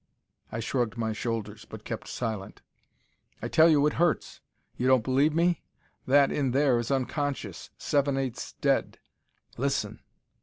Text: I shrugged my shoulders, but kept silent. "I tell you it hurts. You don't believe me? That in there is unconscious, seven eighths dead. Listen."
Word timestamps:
I 0.51 0.59
shrugged 0.61 0.97
my 0.97 1.13
shoulders, 1.13 1.63
but 1.69 1.83
kept 1.85 2.07
silent. 2.07 2.63
"I 3.39 3.47
tell 3.47 3.69
you 3.69 3.85
it 3.85 3.93
hurts. 4.01 4.41
You 4.75 4.87
don't 4.87 5.03
believe 5.03 5.31
me? 5.35 5.61
That 6.07 6.31
in 6.31 6.53
there 6.53 6.79
is 6.79 6.89
unconscious, 6.89 7.69
seven 7.77 8.17
eighths 8.17 8.53
dead. 8.61 8.97
Listen." 9.57 9.99